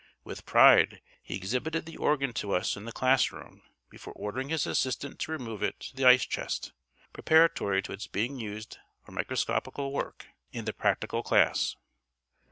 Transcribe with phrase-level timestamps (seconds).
[0.23, 4.65] With pride he exhibited the organ to us in the class room before ordering his
[4.65, 6.73] assistant to remove it to the ice chest,
[7.13, 11.75] preparatory to its being used for microscopical work in the practical class.